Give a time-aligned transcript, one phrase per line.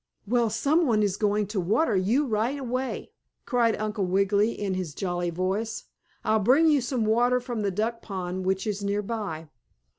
[0.25, 3.11] "Well, some one is going to water you right away!"
[3.45, 5.83] cried Uncle Wiggily in his jolly voice.
[6.23, 9.47] "I'll bring you some water from the duck pond, which is near by."